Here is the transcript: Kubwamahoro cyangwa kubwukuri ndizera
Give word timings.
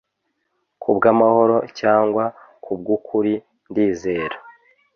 Kubwamahoro 0.81 1.57
cyangwa 1.79 2.23
kubwukuri 2.63 3.33
ndizera 3.69 4.37